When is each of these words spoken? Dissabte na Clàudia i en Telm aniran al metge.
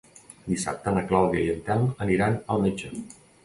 Dissabte 0.53 0.93
na 0.95 1.03
Clàudia 1.11 1.45
i 1.49 1.53
en 1.57 1.63
Telm 1.69 1.87
aniran 2.09 2.43
al 2.55 2.69
metge. 2.69 2.95